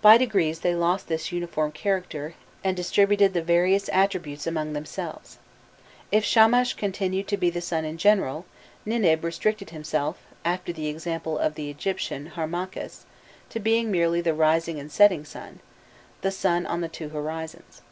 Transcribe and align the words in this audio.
By 0.00 0.16
degrees 0.16 0.60
they 0.60 0.74
lost 0.74 1.08
this 1.08 1.30
uniform 1.30 1.72
character, 1.72 2.36
and 2.64 2.74
distributed 2.74 3.34
the 3.34 3.42
various 3.42 3.90
attributes 3.92 4.46
among 4.46 4.72
themselves. 4.72 5.36
If 6.10 6.24
Shamash 6.24 6.72
continued 6.72 7.28
to 7.28 7.36
be 7.36 7.50
the 7.50 7.60
sun 7.60 7.84
in 7.84 7.98
general, 7.98 8.46
Ninib 8.86 9.22
restricted 9.22 9.68
himself, 9.68 10.16
after 10.42 10.72
the 10.72 10.86
example 10.88 11.36
of 11.36 11.54
the 11.54 11.68
Egyptian 11.68 12.28
Harmakhis, 12.30 13.04
to 13.50 13.60
being 13.60 13.90
merely 13.90 14.22
the 14.22 14.32
rising 14.32 14.80
and 14.80 14.90
setting 14.90 15.22
sun, 15.26 15.60
the 16.22 16.30
sun 16.30 16.64
on 16.64 16.80
the 16.80 16.88
two 16.88 17.10
horizons. 17.10 17.82